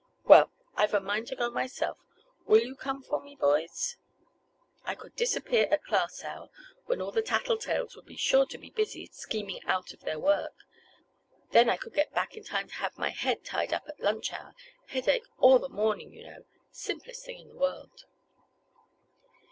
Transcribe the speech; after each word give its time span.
"Well, 0.23 0.51
I've 0.73 0.95
a 0.95 0.99
mind 0.99 1.27
to 1.27 1.35
go 1.35 1.51
myself. 1.51 1.95
Will 2.47 2.61
you 2.63 2.75
come 2.75 3.03
for 3.03 3.21
me, 3.21 3.35
boys? 3.35 3.97
I 4.83 4.95
could 4.95 5.15
disappear 5.15 5.67
at 5.69 5.83
class 5.83 6.23
hour, 6.23 6.49
when 6.87 7.03
all 7.03 7.11
the 7.11 7.21
'tattle 7.21 7.55
tales' 7.59 7.95
will 7.95 8.01
be 8.01 8.15
sure 8.17 8.47
to 8.47 8.57
be 8.57 8.71
busy, 8.71 9.05
scheming 9.13 9.61
out 9.65 9.93
of 9.93 9.99
their 9.99 10.17
work. 10.17 10.55
Then 11.51 11.69
I 11.69 11.77
could 11.77 11.93
get 11.93 12.15
back 12.15 12.35
in 12.35 12.43
time 12.43 12.67
to 12.69 12.73
have 12.77 12.97
my 12.97 13.09
head 13.09 13.45
tied 13.45 13.73
up 13.75 13.83
at 13.87 13.99
lunch 13.99 14.33
hour—head 14.33 15.07
ache 15.07 15.27
all 15.37 15.59
the 15.59 15.69
morning, 15.69 16.11
you 16.11 16.23
know. 16.23 16.45
Simplest 16.71 17.23
thing 17.23 17.37
in 17.37 17.49
the 17.49 17.55
world." 17.55 18.05